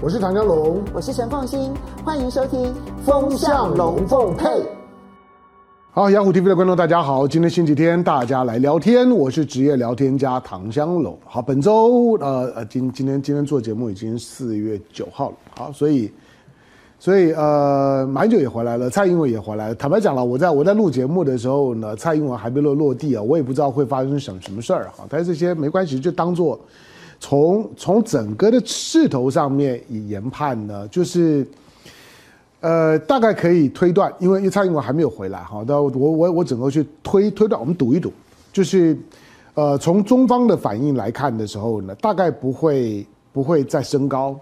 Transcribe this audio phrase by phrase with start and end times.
[0.00, 2.66] 我是唐江龙，我是陈凤馨，欢迎收听
[3.04, 4.46] 《风向龙凤配》。
[5.90, 11.18] 好，雅虎 TV 的观众大家好，今天星期天，大家来聊天，我是职业聊天家唐香龙。
[11.24, 16.08] 好，本周呃呃今今天今天做节目已经四月九号了，好，所以
[17.00, 19.74] 所以呃马英九也回来了，蔡英文也回来了。
[19.74, 26.56] 坦白讲了，我在我在录节目的时候呢，蔡英文还没落落地啊，我也不知道会发生什么什么事儿哈，但是这些没关系，就当做。
[27.20, 31.46] 从从整个的势头上面以研判呢，就是，
[32.60, 38.12] 呃，大概可以推断，因为因为蔡英文还没有回来哈，那我我我整个去推推断，我们赌一赌，
[38.52, 38.96] 就是，
[39.54, 44.38] 呃，从中方的反应来看的时候呢，大概不会不会再升高，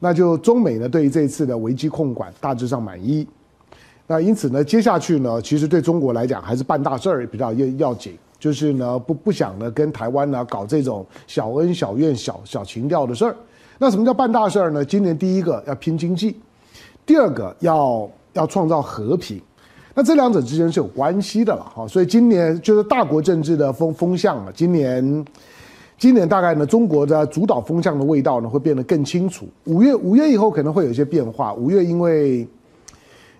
[0.00, 3.26] 那就中美呢对于这一次的危机控管大致上满意，
[4.08, 8.18] 那因此呢，接下去呢，其实对中国来讲还是办大事儿比较要要紧。
[8.38, 13.34] 就是呢，不不想呢跟台湾呢搞这种小恩小怨小小情调的事儿。
[13.78, 14.84] 那什么叫办大事儿呢？
[14.84, 16.36] 今年第一个要拼经济，
[17.06, 19.40] 第二个要要创造和平。
[19.94, 21.86] 那这两者之间是有关系的了哈。
[21.86, 24.52] 所以今年就是大国政治的风风向了。
[24.52, 25.24] 今年
[25.96, 29.48] 今年大概呢，中国的主导风向的味道呢会变得更清楚。
[29.64, 31.54] 五月五月以后可能会有一些变化。
[31.54, 32.46] 五月因为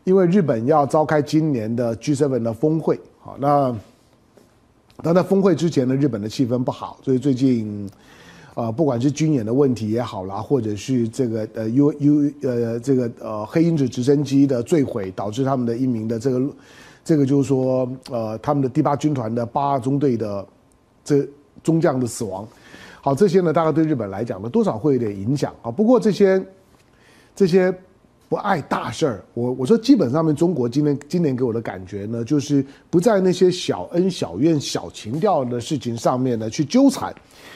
[0.04, 3.74] 因为日本要召开今年的 G7 的峰会，好那。
[5.00, 7.88] 那在峰会之前呢，日本的气氛不好，所以最近，
[8.54, 16.50] 呃，不管是军演的问题也好啦，或者是这个呃 U U 呃这个呃黑鹰直升机的坠毁，导致他们的一名的这个
[17.04, 20.44] 这个就是说呃他们的第八军团的八二中队的
[21.04, 21.24] 这
[21.62, 22.44] 中将的死亡，
[23.00, 25.70] 好，这些呢大概对日本来讲呢多少会有点影响啊。
[25.70, 26.44] 不过这些
[27.36, 27.72] 这些。
[28.28, 37.14] 不爱大事儿，我我说基本上面中国今年今年给我的感觉呢，就是不在那些小恩小怨小情调的事情上面呢去纠缠，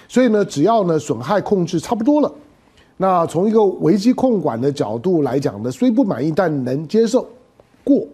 [0.08, 2.32] 所以呢，只要呢损害控制差不多了，
[2.96, 7.28] 那从一个危机控管的角度来讲呢，虽不满意但能接受
[7.84, 8.06] 过。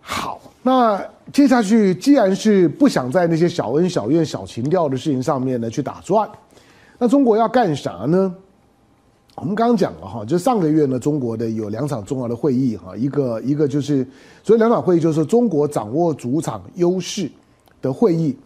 [0.00, 1.00] 好，那
[1.32, 6.28] 接下去既然是不想在那些小恩小怨小情调的事情上面呢去打转，
[6.98, 8.34] 那中国要干啥呢？
[9.34, 14.06] 我们刚刚讲了哈，就上个月呢，中国的有两场重要的会议哈，一个一个就是，
[14.44, 17.30] 所以两场会议就是中国掌握主场优势
[17.80, 18.36] 的会议。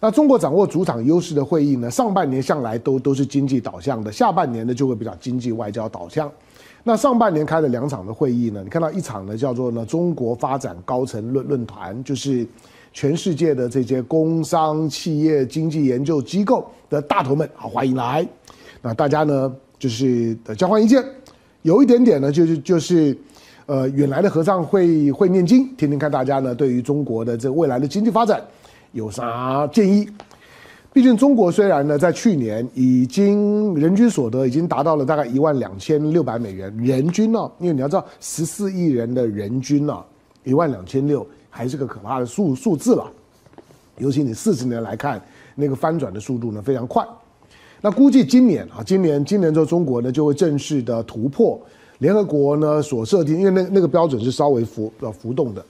[0.00, 6.30] 那中国掌握主场优势的会议呢，上半年向来都都是经济导向的，下半年呢就会比较经济外交导向。
[6.82, 12.46] 那上半年开了两场的会议呢，你看到一场呢叫做呢中国发展高层论论坛，就是
[12.92, 18.26] 全世界的这些工商企业经济研究机构的大头们，好欢迎来。
[18.82, 19.54] 那大家呢？
[19.78, 21.04] 就是交换意见，
[21.62, 23.16] 有一点点呢，就是就是，
[23.66, 28.42] 呃，远来的和尚会会念经，听听看大家呢对于中国的这未来的经济发展
[28.92, 30.08] 有啥建议。
[30.92, 40.02] 毕竟中国虽然呢在去年已经人均所得已经达到了大概一万两千六百美元人均呢，因为你要知道十四亿人的人均呢
[40.42, 43.04] 一万两千六还是个可怕的数数字了，
[43.98, 45.22] 尤其你四十年来看
[45.54, 47.06] 那个翻转的速度呢非常快。
[47.80, 51.60] 那估计今年啊，今年今年之后，中国呢就会正式的突破
[51.98, 55.64] 联合国呢所设定，因为那那个标准是稍微浮呃浮动的。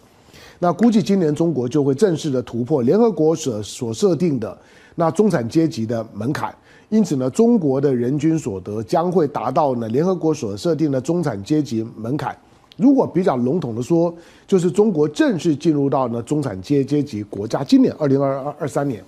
[0.58, 4.56] 那估计今年中国就会正式的突破联合国所所设定的
[4.94, 6.54] 那中产阶级的门槛，
[6.88, 12.34] 因此呢，中国的人均所得将会达到呢联合国所设定的中产阶级门槛。
[12.78, 14.14] 如果比较笼统的说，
[14.46, 17.62] 就是中国正式进入到呢中产阶阶级国家。
[17.62, 19.04] 今年二零二二二三年。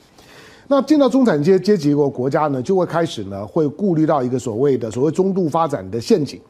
[0.72, 6.41] 那进到中产阶阶级国国家呢，就会开始呢，会顾虑到一个所谓的所谓中度发展的陷阱。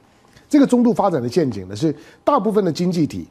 [0.47, 3.27] 这个中度发展的陷阱呢，是大部分的经济体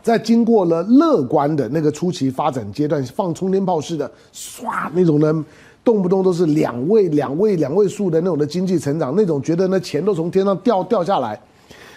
[0.00, 5.44] 在经过了乐观的那个初期发展阶段，放冲天炮似的，唰那种呢，
[5.82, 11.36] 动不动都是两位、两位、两位数的那种的经济成长，那种觉得呢钱都从天上掉掉下来，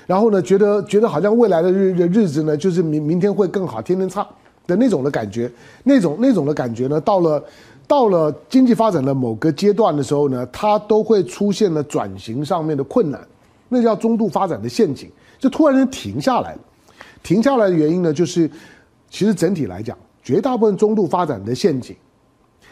[0.08, 4.28] 然后呢，觉得觉得好像未来的日日日子呢，就是明明天会更好，天天差
[4.66, 5.52] 的那种的感觉，
[5.84, 7.44] 那种那种的感觉呢，到了。
[7.88, 13.20] 到了经济发展的某个阶段的时候呢，它都会出现了转型上面的困难，
[13.70, 16.60] 那叫中度发展的陷阱，就突然间停下来了。
[17.22, 18.50] 停下来的原因呢，就是
[19.10, 21.96] 其实整体来讲，绝大部分中度发展的陷阱，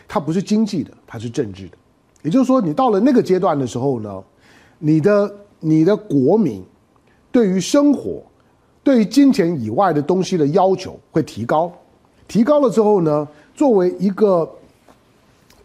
[0.08, 1.78] 它不是经济的，它是政治的。
[2.22, 4.24] 也就是说，你到了那个阶段的时候呢，
[4.80, 6.64] 你的你的国民
[7.32, 8.24] 对于生活、
[8.84, 11.72] 对于金钱以外的东西的要求会提高，
[12.28, 14.50] 提高了之后呢，作为一个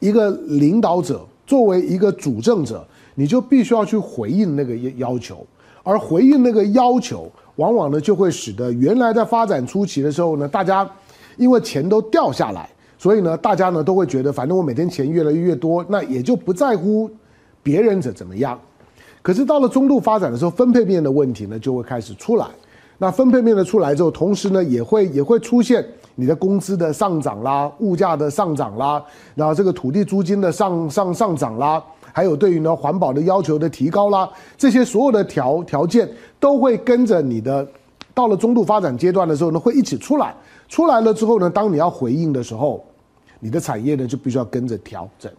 [0.00, 5.46] 一个领导者作为一个主政者，你就必须要去回应那个要求，
[5.82, 10.88] 而回应那个要求，往往呢就会使得原来在发展初期的时候呢，大家
[11.36, 12.68] 因为钱都掉下来，
[12.98, 17.10] 所以呢，大家呢都会觉得，反正我每天钱越来越多，那也就不在乎
[17.62, 18.58] 别人怎怎么样。
[19.22, 22.46] 可是到了中度发展的时候，分配面的问题呢就会开始出来。
[22.98, 25.84] 那分配面的出来之后，同时呢也会也会出现
[26.20, 29.00] 你的工资的上涨啦，物价的上涨啦，
[29.36, 31.80] 然后这个土地租金的上上上涨啦，
[32.12, 36.10] 还有对于呢环保的要求的提高啦，这些所有的条条件
[36.40, 37.64] 都会跟着你的
[38.12, 40.34] 到了中度发展阶段的时候呢会一起出来。
[40.66, 42.84] 出来了之后呢，当你要回应的时候，
[43.38, 45.30] 你的产业呢就必须要跟着调整。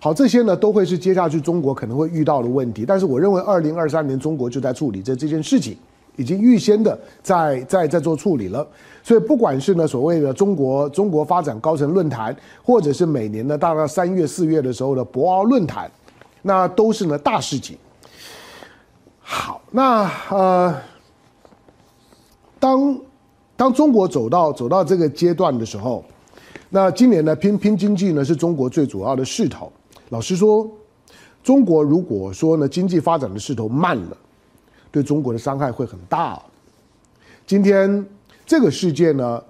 [0.00, 2.84] 好，这些呢都会是接下去中国可能会遇到的问题。
[2.84, 5.76] 但是我认为，二零二三年中国就在处理这这件事情。
[6.16, 8.66] 已经预先的在在在做处理了，
[9.02, 15.90] 所以不管是呢所谓的中国中国发展高层论坛，或者是每年的大概三月四月的时候的博鳌论坛，
[16.42, 17.76] 那都是呢大事情。
[19.20, 20.74] 好，那呃，
[22.58, 22.98] 当
[23.56, 26.04] 当中国走到走到这个阶段的时候，
[26.70, 29.70] 那今年呢拼拼经济呢是中国最主要的势头。
[30.08, 30.66] 老实说，
[31.42, 34.16] 中国如果说呢经济发展的势头慢了。
[34.96, 36.40] 对中国的伤害会很大。
[37.46, 38.02] 今天
[38.46, 39.42] 这个世界呢，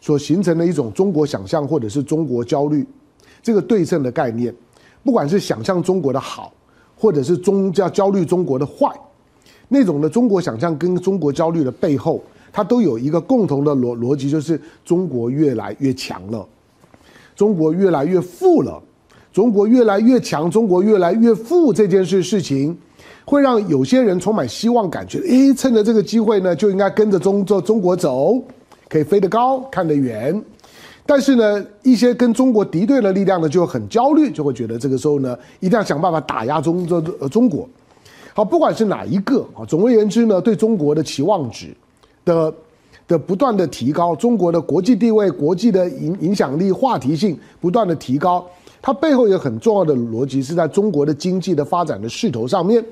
[0.00, 2.86] 所形成的一种中国想象或者是中国焦虑，
[3.42, 4.54] 这个对称的概念，
[5.02, 6.52] 不管是想象中国的好，
[6.96, 8.88] 或者是中叫焦虑中国的坏，
[9.66, 12.22] 那种的中国想象跟中国焦虑的背后，
[12.52, 16.46] 它都有一个共同的逻逻辑，就是中国越来越强了，
[17.34, 18.80] 中国越来越富了，
[19.32, 22.78] 中国越来越强，中国越来越富这件事事情。
[23.26, 28.40] 会让有些人充满希望，感觉诶，趁着这个机会呢，就应该跟着中中中国走，
[28.88, 30.40] 可以飞得高，看得远。
[31.04, 37.68] 但是呢，一些跟中国敌对的力量呢，就很焦虑，就会觉得这个时候呢，一定要想办法打压中中中国。
[38.32, 41.74] 好，不管是哪一个啊，总而言之呢，对中国的期望值
[42.24, 42.54] 的
[43.08, 48.46] 的不断的提高，中国的国际地位、国际的影影响力、话题性不断的提高，
[48.80, 52.84] 它背后有很重要的逻辑，是在中国的经济的发展的势头上面。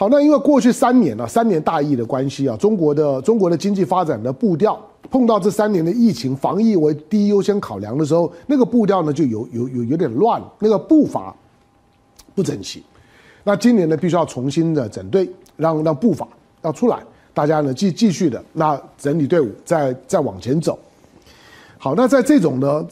[0.00, 4.80] 好，那因为过去三年呢、啊，三年大疫的关系啊，中国的中国的经济发展的步调，
[5.10, 11.36] 碰到这三年的疫情防疫为第一优先考量的时候，那个步调呢就有有有有点乱，那个步伐
[12.34, 12.82] 不整齐。
[13.44, 16.26] 那今年呢，必须要重新的整队，让让步伐
[16.62, 17.02] 要出来，
[17.34, 20.78] 大家呢继继续的那整理队伍，再再往前走。
[21.76, 22.88] 好，那在这种呢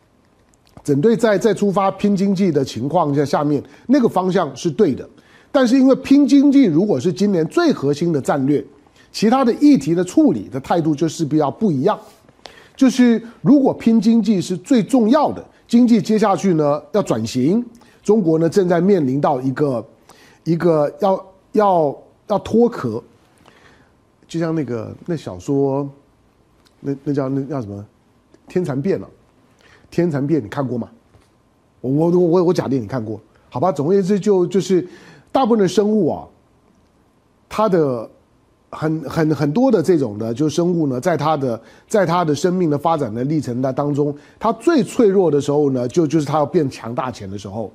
[0.84, 5.08] 整队再再出发拼经济的情况下，下面那个方向是对的。
[5.56, 8.62] 但是因为拼经济如果是今年最核心的战略，
[9.10, 11.98] 其他的议题的处理的态度就势必要不一样。
[12.76, 17.64] 就是如果拼经济是最重要的，经济接下去呢要转型，
[18.02, 19.82] 中国呢正在面临到一个
[20.44, 23.02] 一个要要要脱壳，
[24.28, 25.88] 就像那个那小说，
[26.80, 27.82] 那那叫那叫什么？
[28.46, 29.08] 天蚕变了，
[29.90, 30.86] 天蚕变你看过吗？
[31.80, 33.18] 我我我我假定你看过，
[33.48, 33.72] 好吧？
[33.72, 34.86] 总而言之就就是。
[35.36, 36.24] 大部分的生物啊，
[37.46, 38.08] 它的
[38.70, 47.70] 很很很多的这种的，就生物呢，在它的在它的生命的发展的历程的当中，它最脆弱的时候呢，就就是它要变强大前的时候，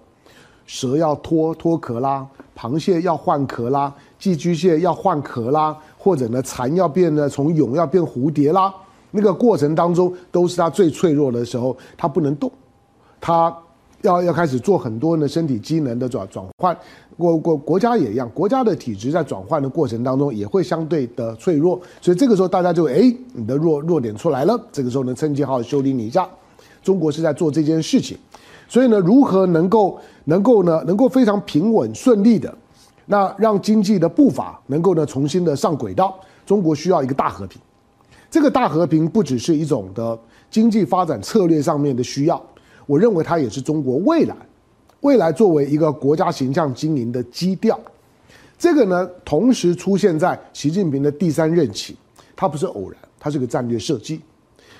[0.66, 2.26] 蛇要脱脱壳啦，
[2.58, 8.74] 螃蟹要换壳啦，寄居蟹要换壳啦，或者呢蚕要变呢从蛹要变蝴蝶啦，
[9.12, 12.52] 那个过程当中都是它最脆弱的时候，它不能动，
[13.20, 13.56] 它。
[14.04, 16.76] 要要开始做很多的身体机能的转转换，
[17.18, 26.28] 国国国家也一样，国家的体质在转换的过程当中也会相对的脆弱，所以这个时候大家就哎，你的弱弱点出来了，这个时候呢，趁机好好修理你一下。
[26.84, 28.18] 中国是在做这件事情，
[28.68, 32.52] 所以呢，如何能够能够呢，能够非常平稳顺利的，
[33.06, 37.62] 那让经济的步伐能够呢重新的上轨道，中国需要一个大和平。
[38.32, 40.18] 这个大和平不只是一种的
[40.50, 42.42] 经济发展策略上面的需要。
[42.86, 44.36] 我认为它也是中国未来，
[45.02, 47.80] 未来作为一个国家形象经营的基调。
[48.58, 51.96] 这个呢，同时出现在习近平的第三任期，
[52.36, 54.22] 它不是偶然，它是个战略设计。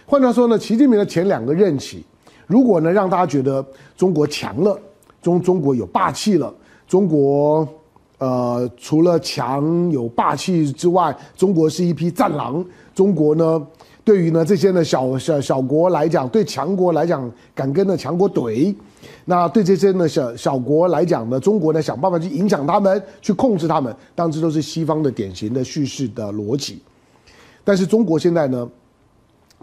[0.06, 2.04] 换句话说呢，习近平的前两个任期，
[2.48, 3.66] 如果呢让大家觉得
[3.96, 4.80] 中国强了，
[5.22, 6.54] 中中国有霸气了，
[6.88, 7.68] 中国
[8.18, 13.68] 呃除了强有霸气之外，中国是一匹战狼，中国呢。
[14.12, 18.76] 对于呢这些呢小小小国来讲，对强国来讲敢跟着强国怼，
[19.24, 26.82] 那对这些呢小小国来讲呢，中国呢想办法去影响他们，去控制他们，当然这都是西方的典型的叙事的逻辑。
[27.64, 28.70] 但是中国现在呢，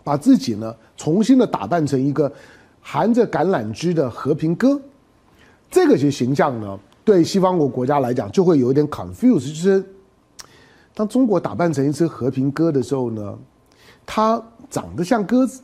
[0.03, 2.33] 把自己呢重新的打扮成一个
[2.81, 4.81] 含着橄榄枝的和平鸽，
[5.71, 9.85] 这个些形象呢，对西方国国家来讲就会有一点 confuse，就是
[10.95, 13.39] 当中国打扮成一只和平鸽的时候呢。
[14.11, 15.61] 它长得像鸽子，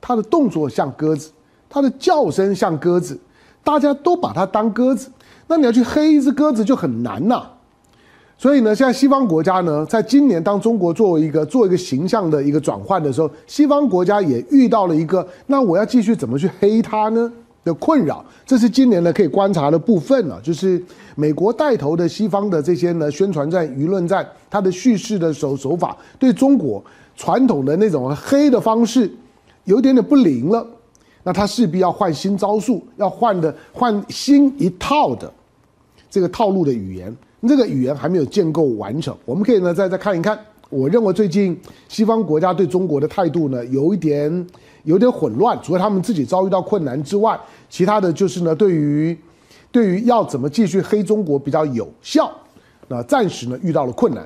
[0.00, 1.30] 它的动作像鸽子，
[1.70, 3.16] 它的叫声像鸽子，
[3.62, 5.08] 大家都把它当鸽子。
[5.46, 7.40] 那你要去黑一只鸽子就很难呐。
[8.36, 17.32] 所以呢，现在西方国家呢，在今年当中国作为一个做一个形象的一个转换的时候，西方国家也遇到了一个，那我要继续怎么去黑它呢
[17.64, 18.24] 的困扰。
[18.44, 20.82] 这是今年呢可以观察的部分了，就是
[21.14, 26.82] 美国带头的西方的这些呢宣传战、舆论战，它的叙事的手手法对中国
[27.18, 29.10] 传统的那种黑的方式
[29.64, 30.64] 有点点不灵了，
[31.24, 35.30] 那他势必要换新招数，要换的换新一套的
[36.08, 37.14] 这个套路的语言。
[37.48, 40.38] 这个语言还没有建构完成，我们可以呢再再看一看。
[40.70, 41.58] 我认为最近
[41.88, 44.46] 西方国家对中国的态度呢有一点
[44.84, 47.36] 有点混乱，除了他们自己遭遇到困难之外，
[47.68, 49.16] 其他的就是呢对于
[49.72, 52.30] 对于要怎么继续黑中国比较有效，
[52.86, 54.24] 那暂时呢遇到了困难。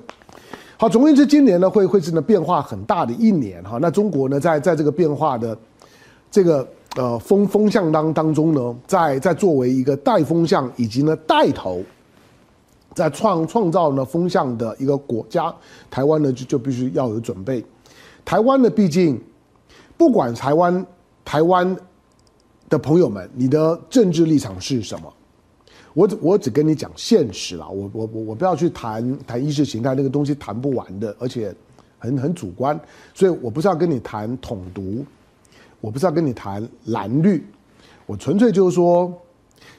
[0.83, 3.79] 好，总而言之，今年呢会会是呢变化很大的一年哈。
[3.81, 5.57] 那中国呢在在这个变化的
[6.29, 11.81] 这个呃风风向当当中呢，在在作为一个带风向以及呢带头。
[12.95, 15.55] 在创创造呢风向的一个国家，
[15.89, 17.65] 台湾呢就就必须要有准备。
[18.25, 19.23] 台湾呢，毕竟
[19.97, 20.85] 不管台湾
[21.25, 21.77] 台湾
[22.69, 25.13] 的朋友们，你的政治立场是什么？
[25.95, 31.55] 我只我只跟你讲现实啦，我我我我不要去谈谈意识形态那个东西谈不完的，而且
[31.99, 32.79] 很很主观，
[33.15, 35.05] 所以我不是要跟你谈统独，
[35.81, 37.47] 我不是要跟你谈蓝绿，
[38.07, 39.13] 我纯粹就是说。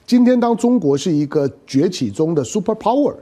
[0.05, 3.15] 今天，当中国是一个崛起中的 super power，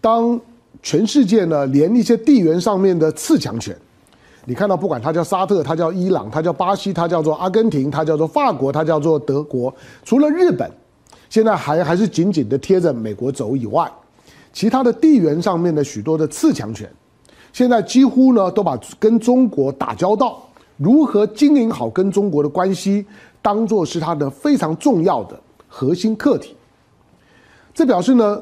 [0.00, 0.40] 当
[0.82, 3.76] 全世界呢，连一些地缘上面的次强权，
[4.44, 9.74] 你看到不管它叫沙特，它叫伊朗，它叫巴西，它叫做阿根廷，它叫做法国，它叫做德国，
[10.04, 10.70] 除了日本，
[11.34, 13.90] 现在还还是紧紧的贴着美国走以外，
[14.52, 16.88] 其他的地缘上面的许多的次强权，
[17.52, 20.40] 现在几乎呢都把跟中国打交道，
[20.76, 23.04] 如何经营好跟中国的关系，
[23.42, 25.36] 当做是它的非常重要的。
[25.66, 26.54] 核心课题，
[27.74, 28.40] 这表示呢，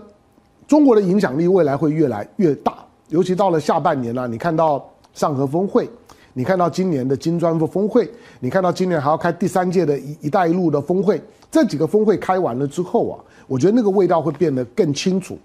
[0.68, 5.88] 中国的影响力未来会越来越大，尤其到了下半年呢、你看到上合峰会，
[6.34, 8.06] 你看到今年的金砖峰会，
[8.38, 11.18] 你看到今年还要开第三届的一“一带一路”的峰会，
[11.52, 13.14] 这几个峰会开完了之后啊，
[13.46, 15.38] 我觉得那个味道会变得更清楚。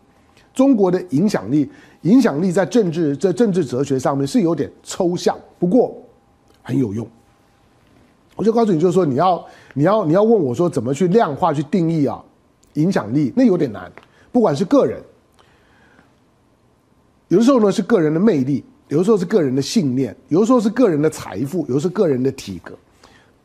[0.56, 1.70] 中国的影响力，
[2.02, 5.96] 影响力在政治在政治哲学上面是有点抽象，不过
[6.64, 7.08] 很有用。
[8.36, 9.46] 我就告诉你，就是说你要。
[9.74, 12.20] 你要你要问我说怎么去量化去定义啊，
[12.74, 13.92] 影响力那有点难，
[14.32, 15.00] 不管是个人，
[17.28, 22.74] 有的时候呢是个人的魅力，有的时候是个人的信念，有的时候是个人的财富，有的是个人的体格，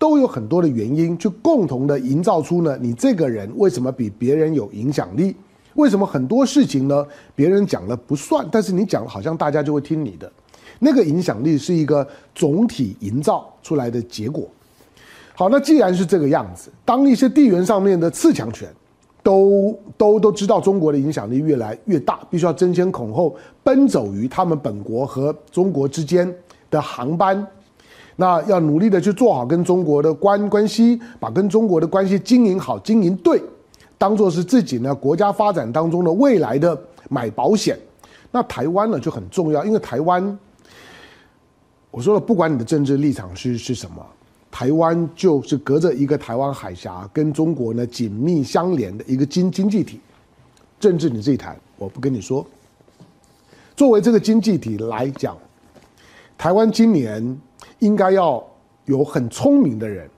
[0.02, 5.37] 都有很多的原因，去共同的营造出呢你这个人为什么比别人有影响力？
[5.75, 7.06] 为什么很多事情呢
[7.37, 10.28] 别人讲了不算，但是你讲了好像大家就会听你的？
[10.80, 12.04] 那个影响力是一个
[12.35, 14.49] 总体营造出来的结果。
[15.37, 18.68] 好，那既然是这个样子，当一些地缘上面的次强权
[19.23, 26.28] 都都都知道中国的影响力越来越大，必须要争先恐后奔走于他们本国和中国之间
[26.73, 27.47] 的航班，
[28.16, 33.42] 那要努力的去做好跟中国的关关系，把跟中国的关系经营好、经营对，
[33.97, 36.78] 当做是自己呢国家发展当中的未来的
[37.09, 37.78] 买保险。
[38.31, 40.38] 那台湾呢就很重要，因为台湾，
[41.90, 44.04] 我说了，不管你的政治立场是是什么。
[44.50, 49.99] 台湾就是隔着一个台湾海峡，跟中国呢紧密相连的一个经经济体。
[50.78, 52.45] 政治你自己谈，我不跟你说。
[53.75, 55.37] 作为这个经济体来讲，
[56.37, 57.40] 台湾今年
[57.82, 58.42] 应该要
[58.84, 60.08] 有很聪明的人，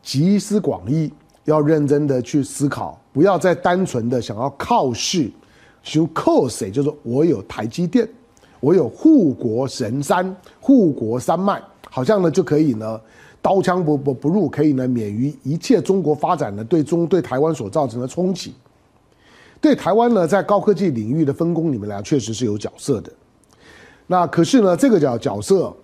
[0.00, 1.12] 集思广益，
[1.44, 5.28] 要认真的去思考，不要再单纯的想要靠势，
[5.82, 8.08] 求靠谁，就是我有台积电，
[8.60, 12.98] 我有护国神山、护国山脉，好像呢就可以呢。
[13.40, 18.52] 刀枪不不不入，可以呢免于一切中国发展呢对中对台湾所造成的冲击。
[19.60, 23.12] 对台湾呢，在高科技领域的分工，你们俩确实是有角色的。
[24.06, 25.74] 那可是呢，这个角角色，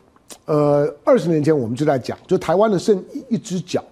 [0.46, 3.82] 呃，二十年前我们就在讲，就台湾的剩一一只脚，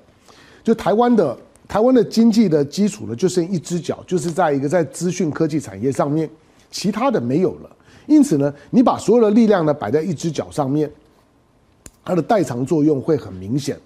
[0.63, 6.29] 就台湾的台湾的经济的基础呢，就剩一只脚，就是在一个在资讯科技产业上面，
[6.71, 7.71] 其他的没有了。
[8.07, 10.91] 因此呢，你把所有的力量呢摆在一只脚上面。
[12.05, 13.79] 它的代偿作用会很明显，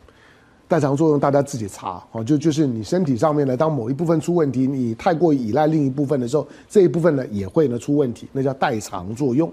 [0.66, 9.52] 代偿作用大家自己查哦，就就是你身体上面呢，当某一部分出问题，你太过依赖另一部分的时候，这一部分呢也会呢出问题，那叫代偿作用。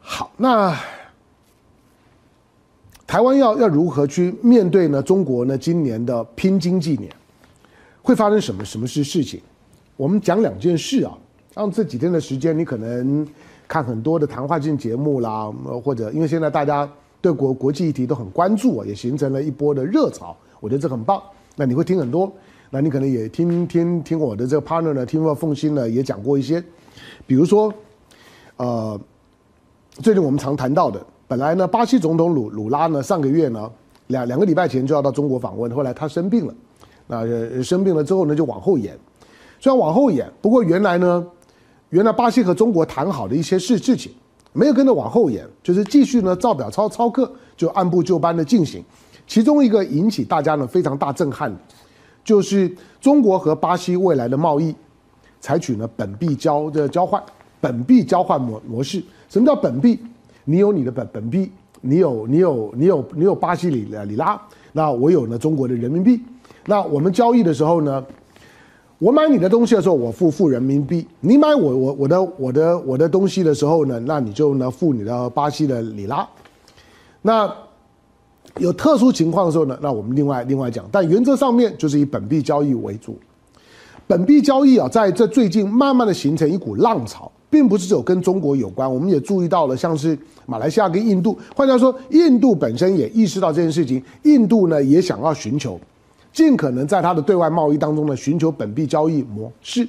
[0.00, 0.74] 好，那
[3.06, 5.02] 台湾要要如何去面对呢？
[5.02, 7.10] 中国呢今年的拼经济年
[8.02, 9.40] 会发生什么什么事事情？
[9.96, 11.16] 我们讲两件事啊，
[11.54, 13.26] 让这几天的时间你可能。
[13.68, 16.88] 看很多的谈话性节目啦，或者因为现在大家
[17.20, 20.36] 对国国际议题都很关注啊，也形成了一波的热潮。
[20.60, 21.20] 我觉得这很棒。
[21.56, 22.32] 那你会听很多，
[22.70, 26.62] 那你可能也听听听我的这个 partner 呢，听过凤馨呢也讲过一些，
[27.26, 27.74] 比如说，
[28.56, 29.00] 呃，
[29.94, 33.70] 最近我们常谈到的，本来呢，巴西总统鲁鲁拉呢上个月呢
[34.06, 36.54] 两两个礼拜前就要到中国访问，后来他生病了，
[37.08, 38.96] 那生病了之后呢就往后延，
[39.58, 41.26] 虽然往后延，不过原来呢，
[41.90, 44.12] 原来巴西和中国谈好的一些事事情。
[44.52, 48.82] 没有跟着往后延，就是继续呢照表操操课，就按部就班的进行。
[49.26, 51.54] 其中一个引起大家呢非常大震撼，
[52.24, 54.74] 就是中国和巴西未来的贸易
[55.40, 57.22] 采取呢本币交的交换，
[57.60, 59.02] 本币交换模模式。
[59.28, 59.98] 什么叫本币？
[60.46, 64.40] 你有你的本本币，你有你有你有你有巴西里里拉，
[64.72, 66.18] 那我有呢中国的人民币。
[66.64, 68.02] 那我们交易的时候呢？
[68.98, 76.26] 我买你的东西的时候，我付付人民币；你买我我我的我的我的东西的时候呢，那你就呢付你的巴西的里拉。
[77.20, 77.52] 那
[78.56, 80.86] 有特殊情况的时候呢，那我们另外另外讲。
[80.90, 83.18] 但原则上面就是以本币交易为主。
[84.06, 88.92] 本币交易啊，在这最近慢慢的形成一股浪潮，并不是只有跟中国有关。
[88.92, 95.80] 我们也注意到了，像是马来西亚跟印度，换句话说，印度本身也意识到这件事情，印度呢也想要寻求。
[96.34, 99.88] 尽可能在它的对外贸易当中呢，寻求本币交易模式。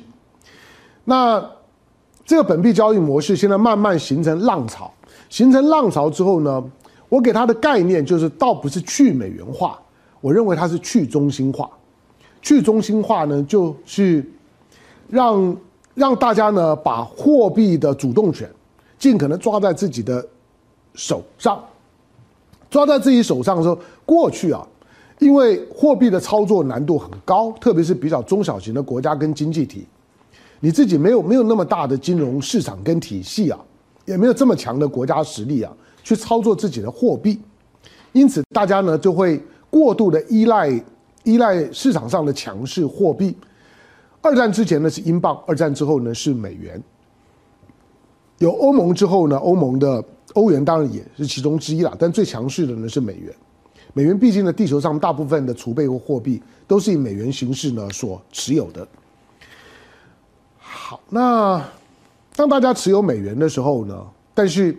[1.04, 1.46] 那
[2.26, 4.90] 这个本币交易模式现在慢慢形成浪潮，
[5.30, 6.64] 形成浪潮之后呢，
[7.10, 9.78] 我给它的概念就是，倒不是去美元化，
[10.22, 11.70] 我认为它是去中心化。
[12.42, 14.26] 去中心化呢，就是
[15.10, 15.54] 让
[15.98, 18.48] 让大家呢把货币的主动权
[19.00, 20.24] 尽可能抓在自己的
[20.94, 21.60] 手上，
[22.70, 24.66] 抓在自己手上的时候，过去啊。
[25.18, 29.88] 因为货币的操作难度很高，特别是比较中小型的国家跟经济体，
[30.60, 33.60] 你自己没有没有那么大的金融市场跟体系啊，
[34.06, 35.74] 也没有这么强的国家实力啊，
[36.04, 37.42] 去操作自己的货币，
[38.12, 40.70] 因此大家呢就会过度的依赖
[41.24, 43.36] 依赖市场上的强势货币。
[44.28, 46.82] 二战之前呢是英镑，二战之后呢是美元。
[48.40, 53.34] 有欧盟之后呢，欧盟的欧元当然也是其中之一啦，但最强势的呢是美元。
[53.94, 58.86] 美元毕竟呢，地球上大部分的储备和货币都是以美元形式呢所持有的。
[60.60, 61.64] 好，那
[62.36, 64.78] 当大家持有美元的时候呢，但是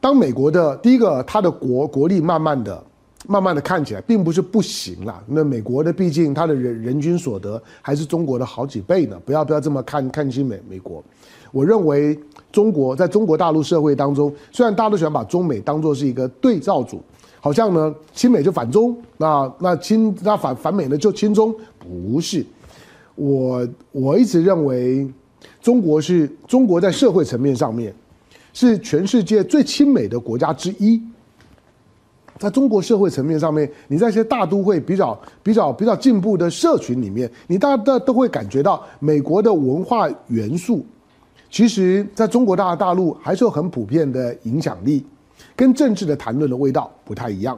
[0.00, 2.82] 当美国的第一个，它的国国力慢慢的、
[3.26, 5.22] 慢慢的看起来并不是不行了。
[5.26, 11.02] 那美国的毕竟它的人人均所得还是中国的好几倍呢，不要不要这么看看轻美美国。
[11.50, 12.18] 我认为。
[12.52, 17.02] 中国在中国大陆社会当中，虽然大家都喜欢把中美当作是一个对照组，
[17.40, 22.46] 好像呢亲美就反中，那那亲那反反美呢就亲中，不是。
[23.16, 25.04] 我我一直认为，
[25.60, 27.92] 中国是中国在社会层面上面
[28.52, 31.02] 是全世界最亲美的国家之一。
[32.38, 40.84] 在中国社会层面上面，你在一些大都会比较比较比较进步的社群里面，你大家都都会感觉到美国的文化元素。
[41.50, 45.04] 其实，在中国大大陆还是有很普遍的影响力，
[45.54, 47.56] 跟政治的谈论的味道不太一样。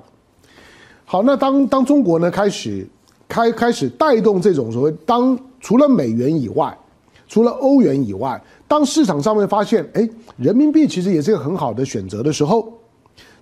[1.07, 2.87] 好，那当当中国呢开始
[3.27, 6.77] 开开始带动这种所谓当除了美元以外，
[7.27, 12.71] 除了欧元以外，当市场上面发现，哎，人民币其实也是一个很好的选择的时候，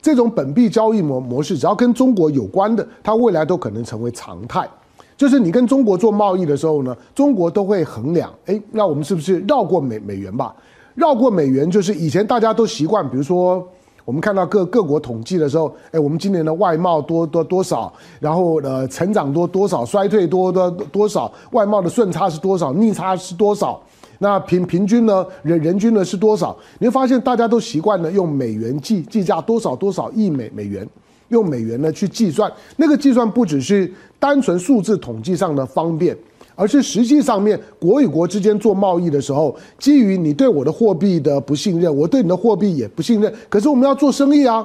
[0.04, 4.68] 这种本币交易模模式，只要跟中国有关的，它未来都可能成为常态。
[5.16, 10.54] 就是你跟中国做贸易的时候呢，中国都会衡量，哎，那我们是不是绕过美美元吧？
[10.94, 13.66] 绕过美元就是以前大家都习惯，比如说
[14.04, 17.90] 我们看到各各国统计的时候，哎，我们今年的外贸多多多少，
[18.20, 23.80] 然后呃成长多多少，衰退多多多少，外贸的顺差是多少，逆差是多少，
[24.18, 26.56] 那平平均呢人人均呢是多少？
[26.78, 30.86] 你会发现大家都习惯了用美元计计价多少多少亿美美元。
[31.28, 36.16] 用美元呢去计算，那个计算不只是单纯数字统计上的方便，
[36.54, 43.34] 而是实际上面国与国之间做贸易的时候，基于你对我的货币的不信任，我对你的货币也不信任。
[43.48, 44.64] 可是我们要做生意啊，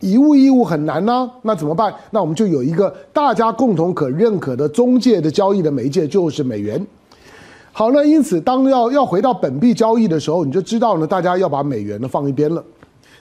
[0.00, 1.92] 以物易物很难呢、那怎么办？
[2.10, 6.86] 那我们就有一个大家共同可认可的中介的交易的媒介，就是美元。
[7.78, 12.64] 好，那因此当要要回到本币交易的时候，你就知道呢，大家要把美元呢放一边了，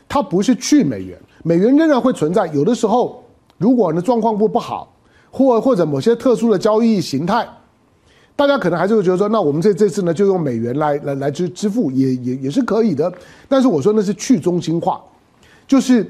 [0.08, 1.20] 它不是去美元。
[1.44, 3.22] 美元仍然会存在，有的时候，
[3.58, 4.96] 如果呢状况不不好，
[5.30, 7.46] 或或者某些特殊的交易形态，
[8.34, 13.12] 大家可能还是会觉得说，那我们这这次呢就用美元来来来支支付，也也也是可以的。
[13.50, 15.04] 但是我说那是去中心化，
[15.68, 16.10] 就是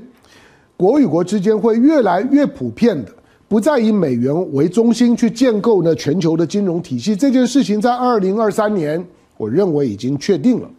[0.77, 3.12] 国与国之间会越来越普遍的，
[3.56, 7.15] 不再以美元为中心去建构呢全球的金融体系。
[7.15, 9.02] 这件事情在二零二三年，
[9.38, 10.70] 我认为已经确定了。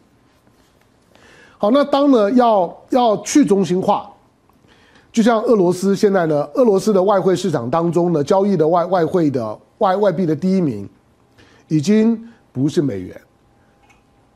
[1.56, 4.12] 好，那当呢要要去中心化。
[5.10, 10.86] 就像俄罗斯现在呢，俄罗斯的外汇市场当中呢，交易的外外汇的外外币的第一名，
[11.68, 13.18] 已经不是美元，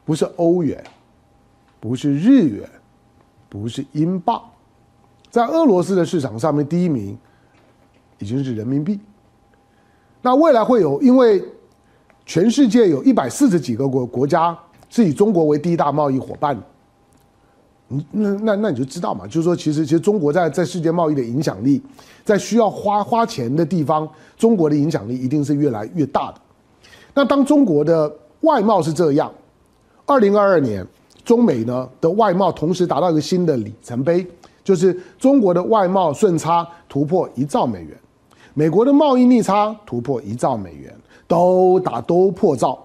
[0.02, 0.82] 不是欧元，
[1.78, 2.66] 不是日元，
[3.50, 4.40] 不是英镑，
[5.28, 7.18] 在俄罗斯的市场上面，第一名
[8.20, 8.98] 已经是人民币。
[10.22, 11.42] 那未来会有，因为
[12.24, 14.56] 全世界有一百四十几个国国家
[14.88, 16.56] 是以中国为第一大贸易伙伴。
[18.12, 21.82] 那那那你就知道嘛，就是说，其实其实中国在在世界贸易的影响力，
[22.24, 26.40] 在需要花花钱的地方，中国的影响力一定是越来越大的。
[27.12, 28.08] 那当中国的
[28.42, 29.32] 外贸是这样，
[30.06, 30.86] 二零二二年，
[31.24, 34.24] 中美呢的外贸同时达到一个新的里程碑，
[34.62, 37.98] 就是中国的外贸顺差突破一兆美元，
[38.54, 40.94] 美国的贸易逆差突破一兆美元，
[41.26, 42.78] 都打都破兆，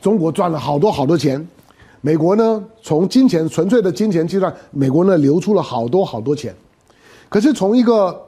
[0.00, 1.46] 中国赚了好多好多钱。
[2.00, 6.54] 美国呢，从金钱纯粹的金钱计算，美国呢流出了好多好多钱。
[7.28, 8.20] 可是从一个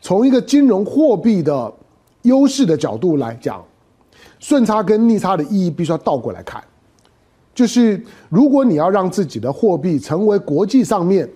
[0.00, 1.72] 从一个金融货币的
[2.22, 3.62] 优势的角度来讲，
[4.38, 6.62] 顺差跟逆差的意义必须要倒过来看。
[7.54, 11.28] 就是如果你要让自己的货币成为国际上面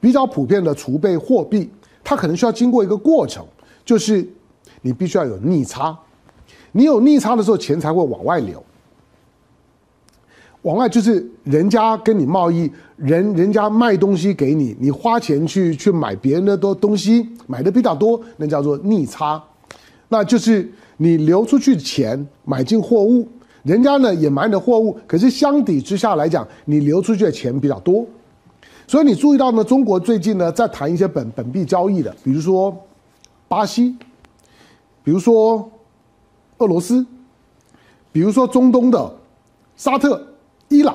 [0.00, 1.68] 比较普遍的储备货币，
[2.04, 3.44] 它可能需要经过一个过程，
[3.88, 4.22] 就是
[4.82, 5.98] 你必须要有逆差。
[6.72, 8.62] 你有逆差的时候，钱才会往外流。
[10.60, 19.42] 往外就是人家跟你贸易，人人家卖东西给你，你花钱去去买别人的多东西，买的比较多，那叫做逆差。
[20.10, 23.26] 那就是你流出去钱买进货物，
[23.62, 28.04] 人家呢也买你的货物，可是相比之下来讲，你流出去的钱比较多。
[28.86, 32.76] 所以你注意到呢，中国最近呢在谈一些本本币交易的，比如说
[33.48, 33.96] 巴西，
[35.02, 35.68] 比如说
[36.58, 37.04] 俄罗斯，
[38.12, 39.12] 比如说中东的
[39.76, 40.24] 沙特。
[40.70, 40.94] 伊朗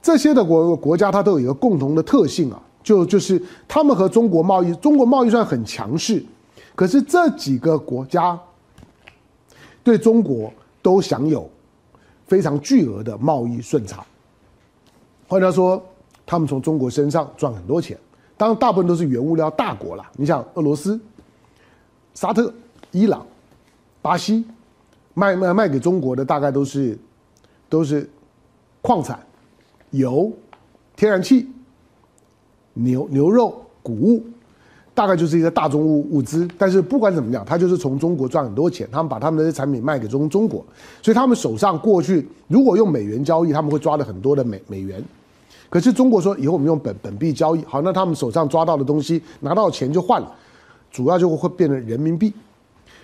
[0.00, 6.24] 这些的国国家，它都有一个共同的特性啊，就就是他们和中国贸易，中国贸易算很强势，
[6.76, 8.38] 可是这几个国家
[9.82, 10.48] 对中国
[10.80, 11.50] 都享有
[12.28, 14.06] 非常巨额的贸易顺差。
[15.26, 15.82] 换句话说，
[16.24, 17.98] 他们从中国身上赚很多钱，
[18.36, 20.06] 当然大部分都是原物料大国了。
[20.12, 21.00] 你想，俄罗斯、
[22.18, 22.52] 沙特、
[22.90, 23.24] 伊朗、
[24.02, 24.44] 巴西
[25.14, 26.98] 卖卖卖给中国的大概都是
[27.68, 28.10] 都是。
[28.80, 29.18] 矿产、
[29.90, 30.32] 油、
[30.96, 31.46] 天然气、
[32.74, 34.24] 牛牛肉、谷物，
[34.94, 36.48] 大概就是一些大宗物物资。
[36.56, 38.88] 但是不管怎么样，他就是从中国赚很多钱。
[38.90, 40.64] 他们把他们的产品卖给中中国，
[41.02, 45.02] 所以他们手上过去如果用美元交易，他们会抓了很多的美美元。
[45.68, 50.32] 可是中国说以后我们用本本币交易，好，那他们手上抓到的东西拿到钱就换了，
[50.90, 52.32] 主要就会变成人民币。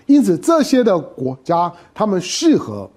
[0.06, 2.88] 因此这些的国家，他们适合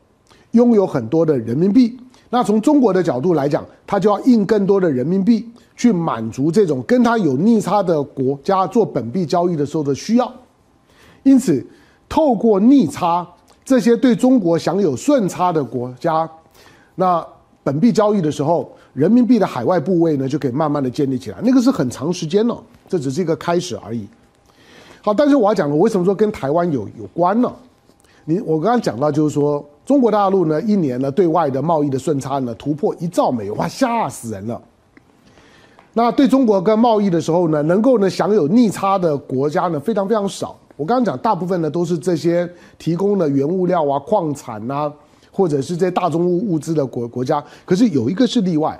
[0.51, 1.97] 拥有很多的人民币。
[2.29, 5.47] 那从中国的角度来讲，他就要印更多的人民币
[5.77, 10.29] 去满足这种跟他有逆差的国家做本币交易的时候的需要。
[11.23, 11.65] 因此，
[12.09, 13.25] 透过逆差，
[13.63, 16.29] 这些对中国享有顺差的国家，
[16.95, 17.25] 那
[17.63, 21.37] 本币交易的时候，人民币的海外部位呢就可以慢慢的建立起来。
[21.41, 24.05] 那个是很长时间了，这只是一个开始而已。
[25.07, 27.49] 好，但是我要讲了，为什么说跟台湾有有关呢？
[28.25, 29.65] 你我刚刚讲到就是说。
[29.85, 34.61] 中国大陆呢，一年呢对外的贸易的顺差呢突破一兆美元，哇，吓死人了。
[35.93, 40.59] 那对中国跟贸易的时候呢，能够呢享有逆差的国家呢非常非常少。
[40.75, 42.45] 我刚刚讲，大部分呢都是这些
[42.77, 44.91] 提供的原物料啊、矿产啊，
[45.31, 47.41] 或者是这大宗物物资的国国家。
[47.63, 48.77] 可是有一个是例外，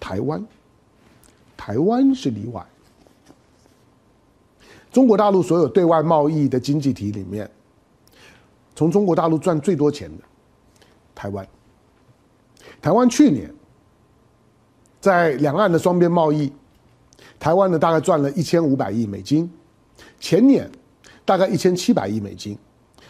[0.00, 0.42] 台湾，
[1.58, 2.64] 台湾是例外。
[4.90, 7.48] 中国大陆所有对外贸易的经济体里面。
[8.74, 10.24] 从中国大陆赚最多钱的
[11.14, 11.46] 台湾，
[12.80, 13.52] 台湾去年
[15.00, 16.50] 在两岸的双边贸易，
[17.38, 19.50] 台湾呢大概赚了一千五百亿美金，
[20.18, 20.70] 前年
[21.26, 22.56] 大概一千七百亿美金。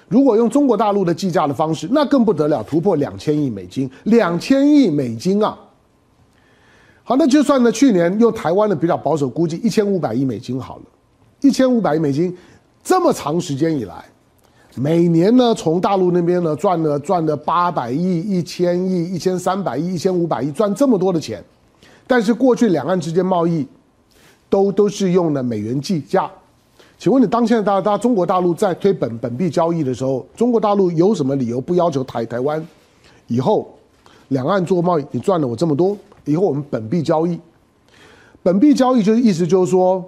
[0.09, 5.57] 如果用中国大陆的计价的方式，那更不得了，突破两千亿美金，两千亿美金啊！
[7.05, 10.83] 好，那就算呢，去年用台湾的比较保守估计，一千五百亿美金好了，
[11.41, 12.37] 一千五百亿美金，
[12.83, 14.05] 这么长时间以来。
[14.77, 21.43] 每年呢，从大陆那边呢赚了赚了八百亿、一千亿、一千三百亿、一千五百亿，赚这么多的钱。
[22.07, 23.67] 但是过去两岸之间贸易
[24.49, 26.31] 都都是用的美元计价。
[26.99, 32.65] 请问你，当现在大大中国大陆在推本本币交易的时候，中国大陆有什么理由不要求台台湾
[33.27, 33.69] 以后
[34.29, 35.05] 两岸做贸易？
[35.11, 37.41] 你赚了我这么多，以后我们本币交易。
[38.43, 40.05] 本币交易就是意思就是说，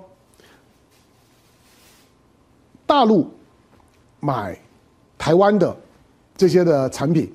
[2.93, 3.27] 大陆。
[4.21, 4.55] 买
[5.17, 5.75] 台湾的
[6.37, 7.33] 这些的产品，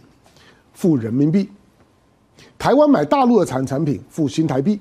[0.72, 1.46] 付人民币；
[2.60, 4.80] 台湾买大陆的产产品，付新台币。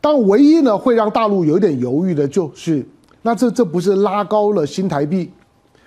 [0.00, 2.84] 但唯一呢会让大陆有点犹豫的，就是
[3.20, 5.30] 那这这不是拉高了新台币，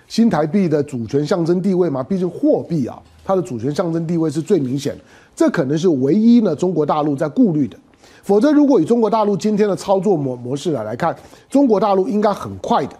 [0.06, 2.00] 新台币的主权象征地位吗？
[2.00, 5.02] 毕竟货币啊，它的主权象征地位是最明显的，
[5.34, 7.76] 这可能是唯一呢中国大陆在顾虑的。
[8.22, 11.14] 否则，如果以中国大陆今天的操作模模式来来看，
[11.48, 12.96] 中国大陆应该很快的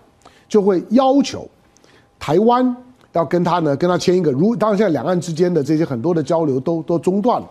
[0.51, 1.49] 就会要求
[2.19, 2.77] 台湾
[3.13, 7.49] 要跟他呢跟他签一个，如当然现在两岸之间的这些很多的交流都都中断了。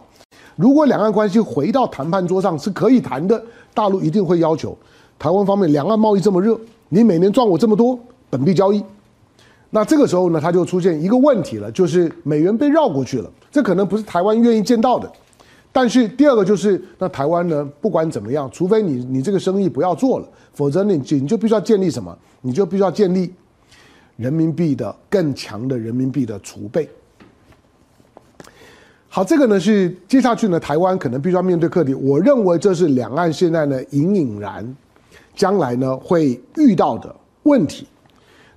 [0.55, 3.41] 如果两岸关系回到谈判桌上是可以谈的，
[3.73, 4.77] 大陆一定会要求
[5.17, 6.59] 台湾方面，两岸贸易这么热，
[6.89, 7.97] 你每年赚我这么多
[8.29, 8.83] 本币交易，
[9.69, 15.09] 那这个时候呢，它就出现一个问题了，就是美元被绕过去了，这可能不是台湾愿意见到的。
[15.71, 22.17] 但是第二个就是，那台湾呢，不管怎么样，除非你你这个生意不要做了，否则你你就必须要建立什么？
[22.41, 23.31] 你就必须要建立
[24.17, 26.89] 人民币的更强的人民币的储备。
[29.07, 31.93] 好，这个呢是接下去呢，台湾可能必须要面对课题。
[31.93, 34.75] 我认为这是两岸现在呢隐隐然
[35.35, 37.87] 将来呢会遇到的问题。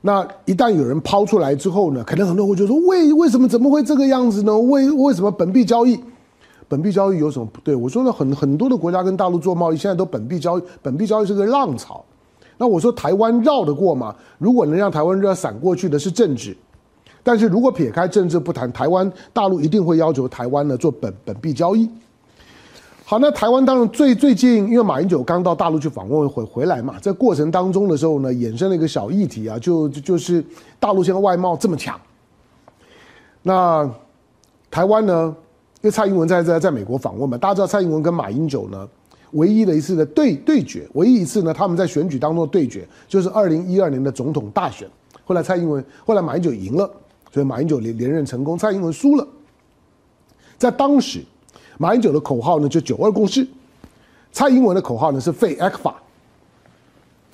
[0.01, 4.59] 那一旦有人抛出来之后呢，可能很多人会觉得说，为为什么怎么会这个样子呢？
[4.59, 5.99] 为为什么本币交易？
[6.73, 7.75] 本币交易有什么不对？
[7.75, 12.03] 我说呢，很很多的国家跟大陆做贸易，现在都本币交易，本币交易是个浪潮。
[12.57, 14.17] 那我说台湾绕得过吗？
[14.39, 16.57] 如果能让台湾热闪过去的是政治。
[17.23, 21.87] 但是如果撇开政治不谈，台湾大陆一定会要求台湾呢做本本币交易。
[23.05, 30.43] 好，那台湾当然最最近，因为马英九刚到大陆去访问回回来嘛，在过程当中的时候呢，衍生了一个小议题啊，就就是
[30.81, 32.01] 大陆现在外贸这么强，
[33.43, 33.87] 那
[34.71, 35.37] 台湾呢，
[35.83, 38.89] 因为蔡英文在在在美国访问嘛，大家知道蔡英文跟马英九呢，
[39.33, 44.89] 唯一的一次的对对决，唯一一次呢他们在选举当中的对决，就是二零一二年的总统大选，
[45.25, 46.91] 后来蔡英文后来马英九赢了。
[47.33, 49.27] 所以马英九连连任成功，蔡英文输了。
[50.59, 51.25] 在当时，
[51.79, 53.49] 马英九的口号呢就九二共识，
[54.31, 55.95] 蔡英文的口号呢是废 ECFA。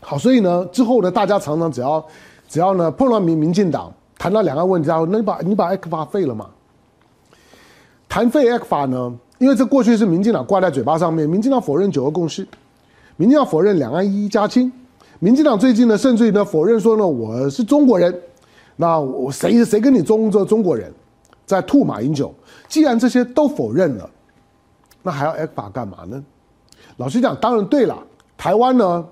[0.00, 2.06] 好，所以呢之后呢，大家常常只要
[2.48, 6.48] 只要呢碰到民民进党谈到两岸问题，然后那你把你把 ECFA 废了吗？
[8.08, 12.46] 谈废 ECFA 呢，因为这过去是民进党挂在嘴巴上面，民进党否认九二共识，
[13.16, 14.72] 民进党否认两岸一一家亲，
[15.18, 18.22] 民进党最近呢甚至于呢否认说呢我是中国人。
[18.76, 20.92] 那我谁谁跟你中这中国人，
[21.44, 22.32] 在吐马英九？
[22.68, 24.08] 既然这些都否认了，
[25.02, 26.24] 那还要 ECFA 干嘛呢？
[26.96, 27.98] 老实讲，当然对了。
[28.36, 29.04] 台湾呢，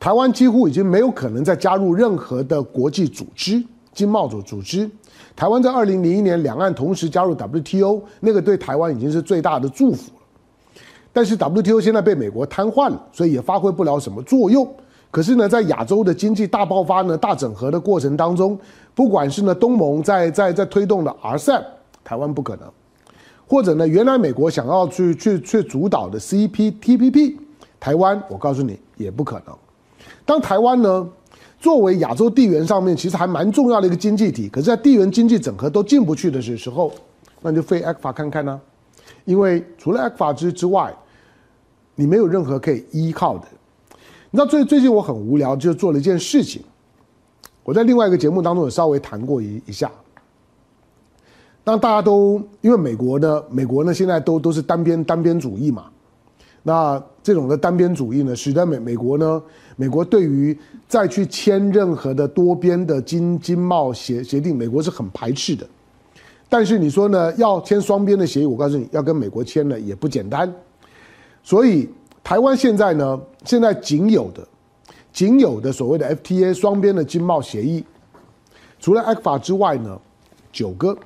[0.00, 4.90] 台湾几乎已经没有可能再加入任何的国际组织、经贸组组织。
[5.34, 10.18] 台湾在二零零一年两岸同时加入 WTO，那个对台湾已经是最大的祝福了。
[11.12, 14.66] 但是 WTO 现在被美国瘫痪了，所以也发挥不了什么作用。
[15.10, 18.58] 可是呢，在亚洲的经济大爆发呢、大整合的过程当中，
[18.94, 21.62] 不管是呢东盟在在在推动的 RCEP，
[22.02, 22.66] 台湾不可能；
[23.46, 27.36] 或者呢，原来美国想要去去去主导的 CPTPP，
[27.78, 29.54] 台湾我告诉你也不可能。
[30.24, 31.06] 当台湾呢
[31.62, 36.92] 作为亚洲地缘上面其实还蛮重要的一个经济体，可是在地缘经济整合都进不去的时候，
[37.40, 38.60] 那你就废 ECFA 看看呢、啊？
[39.24, 40.92] 因为除了 ECFA 之之外，
[41.94, 43.46] 你没有任何可以依靠的。
[44.32, 46.60] 你知道最最近我很无聊，就做了一件事情。
[47.62, 49.88] 我在另外一个节目当中有稍微谈过一一下。
[51.62, 55.84] 当大家都因为美国呢，美国呢现在都都是单边单边主义嘛。
[56.62, 59.42] 那这种的单边主义呢，使得美美国呢，
[59.76, 60.56] 美国对于
[60.88, 65.66] 再去签任何的多边的经经贸协协定，美国是很排斥的。
[66.48, 70.52] 但是你说呢，要签双边的协议，我告诉你要跟美国签了也不简单。
[71.42, 71.88] 所以。
[72.24, 74.46] 台湾现在呢，现在仅有的、
[75.12, 77.84] 仅有的所谓的 FTA 双边的经贸协议，
[78.78, 80.00] 除了 ECFA 之外呢，
[80.52, 80.96] 九个，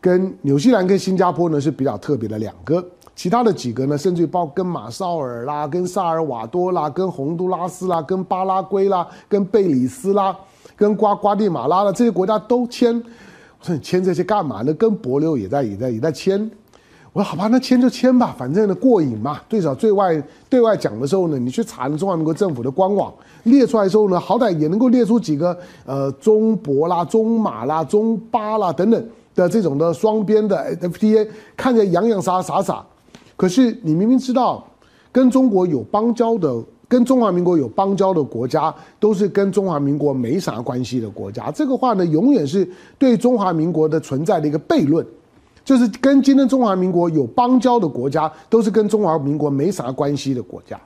[0.00, 2.88] 跟纽西兰跟新加坡呢是比较特别的两个，
[3.22, 10.36] 其他的几个呢，甚至于包括跟马绍尔啦、跟萨尔瓦多啦、跟洪都拉斯啦、跟巴拉圭啦、跟贝里斯啦、
[10.74, 12.92] 跟瓜瓜地马拉啦，这些国家都签。
[12.96, 14.74] 我说你签这些干嘛呢？
[14.74, 16.50] 跟帛琉也在也在也在签。
[17.12, 19.40] 我说好吧，那签就签吧，反正呢过瘾嘛。
[19.48, 25.56] 最少对外对外讲的时候呢，你去查中华民国政府的官网列出来之后呢，好歹也能够列出几个
[25.86, 32.84] 呃中博啦、中马啦、中巴啦等等的这种的双边的 FTA，看起来洋洋洒洒洒。
[33.42, 34.64] 可是你明明知道，
[35.10, 41.50] 跟中国有邦交的、跟中华民国有邦交的国家，都是跟中华民国没啥关系的国家。
[41.50, 42.64] 这个话呢，永远是
[43.00, 45.04] 对中华民国的存在的一个悖论。
[45.64, 50.80] 就是跟今天中华民国有邦交的国家，都是跟中华民国没啥关系的国家。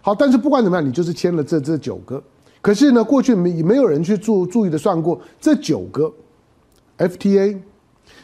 [0.00, 2.22] 好，但是不管怎么样，你就是签了这这九个。
[2.62, 6.10] 可是呢，过去没没有人去注注意的算过，这九个
[6.96, 7.58] FTA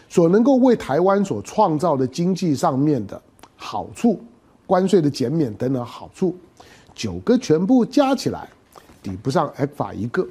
[0.08, 3.20] 所能够为台湾所创造的经济上面的
[3.62, 4.20] 好处，
[4.66, 6.36] 关税的减免等等好处，
[6.92, 8.48] 九个全部加起来
[9.00, 10.26] 抵不上 ECFA 一个。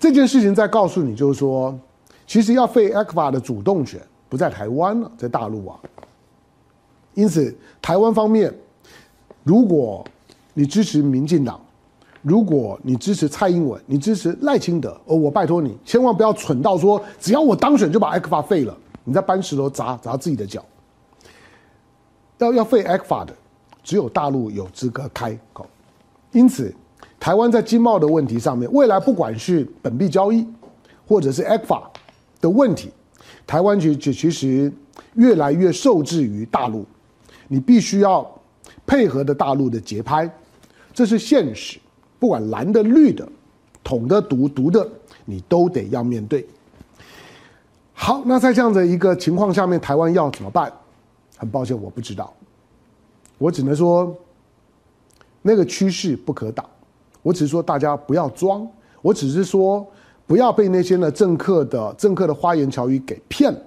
[0.00, 1.78] 这件事情在告诉你，就是说，
[2.26, 5.78] 其实要废 ECFA 的主动权不在台湾了，在大陆啊。
[7.12, 8.52] 因此，台湾方面，
[9.42, 10.04] 如果
[10.54, 11.60] 你支持民进党，
[12.22, 20.64] 如果你支持蔡英文，你支持赖清德，而我拜托你，千万不要蠢到说，只要我当选就把 ECFA 废了，你在搬石头砸砸自己的脚。
[22.38, 23.34] 要要废 ECFA 的，
[23.82, 25.66] 只有大陆有资格开口。
[26.32, 26.74] 因此，
[27.20, 30.46] 台湾在经贸的问题上面，未来不管是本币交易，
[31.06, 31.82] 或者是 ECFA
[32.40, 32.90] 的问题，
[33.46, 34.72] 台湾其实其实
[35.14, 36.84] 越来越受制于大陆。
[37.46, 38.28] 你必须要
[38.86, 40.28] 配合的大陆的节拍，
[40.92, 41.78] 这是现实。
[42.18, 43.28] 不管蓝的、绿的、
[43.82, 44.88] 统的、独独的，
[45.26, 46.44] 你都得要面对。
[47.92, 50.72] 好，那在这样的一个情况下面，台湾要怎么办？
[51.44, 52.32] 很抱歉，我不知道。
[53.38, 54.16] 我只能说，
[55.42, 56.64] 那个趋势不可挡。
[57.22, 58.66] 我只是说，大家不要装。
[59.02, 59.86] 我只是说，
[60.26, 63.58] 不要被那些呢政客的政客的花言巧语给骗了。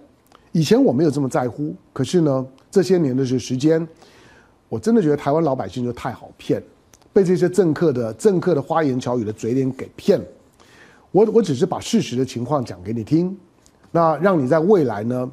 [0.51, 2.45] 以前我没有这么在乎，可是呢。
[2.69, 3.87] 这些年的这时间，
[4.67, 6.61] 我真的觉得台湾老百姓就太好骗，
[7.13, 10.25] 被这些政客的政客的花言巧语的嘴脸给骗了。
[11.11, 13.35] 我我只是把事实的情况讲给你听，
[13.89, 15.31] 那让你在未来呢，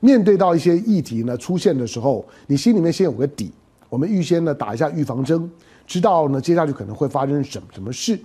[0.00, 3.52] 面对到一些议题呢出现的时候，你心里面先有个底。
[3.88, 5.50] 我们预先呢打一下预防针，
[5.86, 8.18] 知道呢接下去可能会发生什么什么事。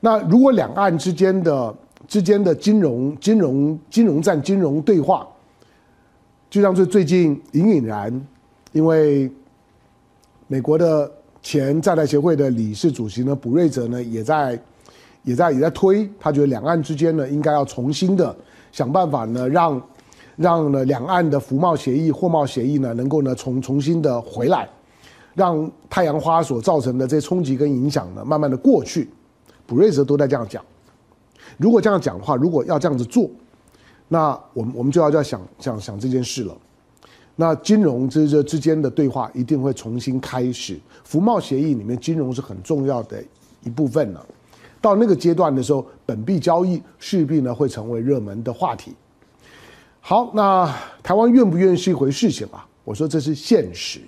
[0.00, 1.74] 那如果两岸之间的
[2.08, 5.26] 之间的金融金融金融战金融对话，
[6.50, 8.26] 就像是最近隐隐然，
[8.72, 9.30] 因为
[10.48, 14.60] 美国的前在台协会的理事主席呢，卜瑞泽呢，也在
[15.22, 18.34] 也在也在推，他觉得两岸之间呢，应该要重新的
[18.72, 19.80] 想办法呢，让
[20.36, 24.68] 让呢两岸的服贸协议、货贸协议呢，能够呢重重新的回来，
[25.34, 29.08] 让太阳花所造成的这些冲击跟影响呢，慢慢的过去。
[29.66, 30.62] 普瑞泽都在这样讲，
[31.56, 33.30] 如果这样讲的话，如果要这样子做。
[34.08, 36.54] 那我们我们就要就要想想想这件事了。
[37.34, 40.78] 那金融之这之间的对话一定会重新开始。
[41.02, 43.24] 服贸协议里面，金融是很重要的
[43.62, 44.26] 一部分了。
[44.82, 48.94] 到那个阶段的时候，本币交易势必呢会成为热门的话题。
[50.04, 50.68] 好，那
[51.00, 52.66] 台湾愿不愿意是一回事情啊。
[52.82, 54.00] 我说这是现实。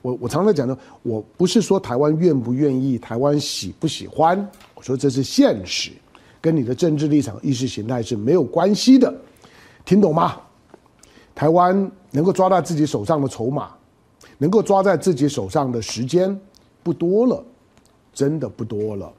[0.00, 4.50] 我我常常讲的，我不是说台湾愿不愿意，台湾喜不喜欢。
[4.74, 5.90] 我说这是现实，
[6.40, 9.14] 跟你的政治立场、意识形态是没有关系的。
[9.84, 10.40] 听懂吗？
[11.34, 13.68] 台湾能够抓到自己手上的筹码，
[14.38, 16.34] 能够抓在自己手上的时间
[16.82, 17.44] 不多了，
[18.14, 19.12] 真的不多了。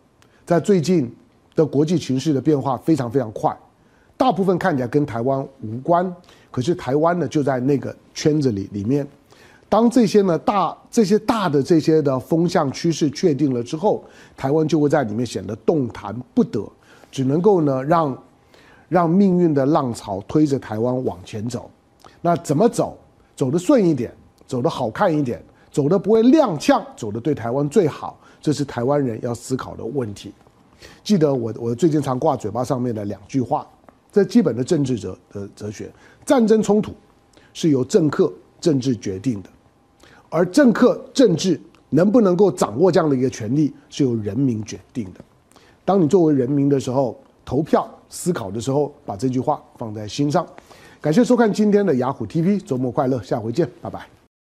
[0.43, 1.15] 在最近
[1.55, 3.55] 的国际情势的变化非常非常快，
[4.17, 6.13] 大部分看起来跟台湾无关，
[6.51, 9.07] 可是台湾呢就在那个圈子里里面。
[9.67, 14.03] 当这些呢大这些大的这些的风向趋势确定了之后，
[14.37, 16.65] 台湾就会在里面显得动弹不得，
[17.11, 18.17] 只能够呢让。
[18.87, 21.69] 让命运的浪潮推着台湾往前走，
[22.21, 22.95] 那怎么走？
[23.35, 24.13] 走得顺一点，
[24.45, 30.31] 走得好看一点，走得不会踉跄，走得对台湾最好，这是台湾人要思考的问题。
[31.03, 33.67] 记得我我最近常挂嘴巴上面的两句话，
[34.15, 35.91] 这基本的政治哲的哲学：
[36.25, 36.93] 战争冲突
[37.53, 39.49] 是由政客政治决定的，
[40.29, 45.19] 而政客政治能不能够掌握这样的一个权力，是由人民决定的。
[45.83, 47.85] 当你作为人民的时候，投票。
[48.07, 50.47] 思考的时候，把这句话放在心上。
[51.01, 54.24] 感谢收看今天的雅虎 TV，周末快乐，下回见，拜拜。